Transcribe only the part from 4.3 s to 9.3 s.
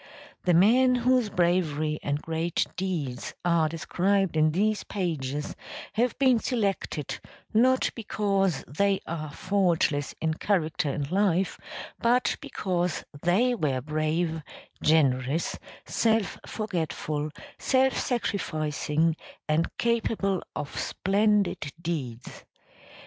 in these pages have been selected not because they are